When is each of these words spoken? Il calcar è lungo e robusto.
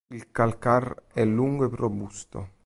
Il 0.11 0.31
calcar 0.31 1.03
è 1.13 1.23
lungo 1.23 1.65
e 1.65 1.69
robusto. 1.71 2.49